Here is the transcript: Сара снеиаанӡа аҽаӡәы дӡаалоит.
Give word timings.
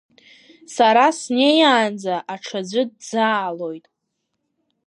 Сара 0.75 1.05
снеиаанӡа 1.19 2.15
аҽаӡәы 2.33 2.83
дӡаалоит. 2.91 3.85